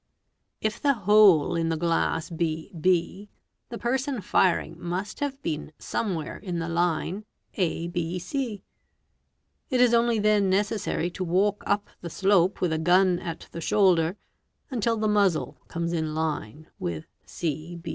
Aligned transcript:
If 0.61 0.81
the 0.81 0.95
hole 0.95 1.53
the 1.53 1.77
glass 1.77 2.31
be 2.31 2.71
b, 2.73 3.29
the 3.69 3.77
person 3.77 4.19
firing 4.19 4.75
must 4.79 5.19
have 5.19 5.39
been 5.43 5.73
somewhere 5.77 6.41
1 6.41 6.41
Big. 6.41 6.45
59. 6.47 6.59
the 6.59 6.69
line 6.69 7.25
abe. 7.53 7.97
It 8.15 8.61
is 9.79 9.93
only 9.93 10.17
the 10.17 10.41
necessary 10.41 11.11
to 11.11 11.23
walk 11.23 11.61
up 11.67 11.87
the 12.01 12.09
slope 12.09 12.61
with 12.61 12.73
a 12.73 12.79
gun 12.79 13.19
at 13.19 13.47
the 13.51 13.61
shoulder, 13.61 14.17
until 14.71 14.99
th 14.99 15.07
muzzle 15.07 15.61
comes 15.67 15.93
in 15.93 16.15
line 16.15 16.65
with 16.79 17.05
¢ 17.27 17.83
ba. 17.83 17.89